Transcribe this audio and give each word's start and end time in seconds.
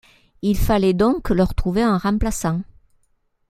Il 0.41 0.57
fallait 0.57 0.95
donc 0.95 1.29
leur 1.29 1.53
trouver 1.53 1.83
un 1.83 1.99
remplaçant. 1.99 2.63